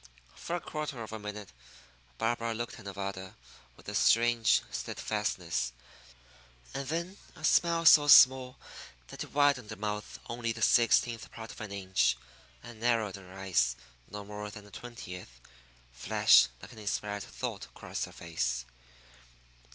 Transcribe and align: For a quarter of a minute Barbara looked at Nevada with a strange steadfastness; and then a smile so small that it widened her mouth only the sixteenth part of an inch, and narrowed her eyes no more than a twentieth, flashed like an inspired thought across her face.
For 0.33 0.55
a 0.55 0.59
quarter 0.59 1.03
of 1.03 1.11
a 1.11 1.19
minute 1.19 1.49
Barbara 2.17 2.55
looked 2.55 2.79
at 2.79 2.85
Nevada 2.85 3.35
with 3.77 3.87
a 3.87 3.93
strange 3.93 4.63
steadfastness; 4.71 5.73
and 6.73 6.87
then 6.87 7.17
a 7.35 7.43
smile 7.43 7.85
so 7.85 8.07
small 8.07 8.57
that 9.09 9.23
it 9.23 9.31
widened 9.31 9.69
her 9.69 9.75
mouth 9.75 10.17
only 10.27 10.53
the 10.53 10.63
sixteenth 10.63 11.29
part 11.29 11.51
of 11.51 11.61
an 11.61 11.71
inch, 11.71 12.17
and 12.63 12.79
narrowed 12.79 13.15
her 13.17 13.31
eyes 13.35 13.75
no 14.09 14.25
more 14.25 14.49
than 14.49 14.65
a 14.65 14.71
twentieth, 14.71 15.39
flashed 15.93 16.47
like 16.63 16.71
an 16.71 16.79
inspired 16.79 17.21
thought 17.21 17.65
across 17.65 18.05
her 18.05 18.11
face. 18.11 18.65